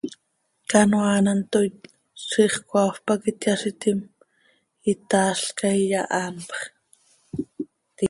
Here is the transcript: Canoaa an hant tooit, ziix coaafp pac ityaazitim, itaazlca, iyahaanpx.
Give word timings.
Canoaa 0.69 1.13
an 1.19 1.27
hant 1.29 1.49
tooit, 1.51 1.77
ziix 2.29 2.53
coaafp 2.69 2.99
pac 3.07 3.21
ityaazitim, 3.31 3.99
itaazlca, 4.91 5.67
iyahaanpx. 5.83 6.57